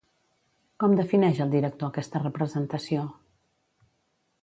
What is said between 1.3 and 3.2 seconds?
el director aquesta representació?